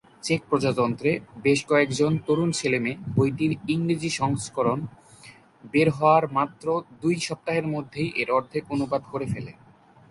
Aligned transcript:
Check 0.23 0.41
প্রজাতন্ত্রে, 0.49 1.11
বেশ 1.43 1.59
কয়েকজন 1.65 2.11
তরুণ 2.25 2.49
ছেলেমেয়ে 2.51 3.01
বইটির 3.15 3.53
ইংরেজি 3.67 4.09
সংস্করণ 4.21 4.79
বের 5.63 5.87
হওয়ার 5.89 6.25
মাত্র 6.37 6.65
দুই 7.01 7.15
সপ্তাহের 7.27 7.65
মধ্যেই 7.67 8.09
এর 8.21 8.29
অর্ধেক 8.31 8.63
অনুবাদ 8.71 9.01
করে 9.11 9.25
ফেলে। 9.25 9.51